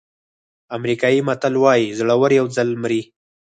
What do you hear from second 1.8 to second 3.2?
زړور یو ځل مري.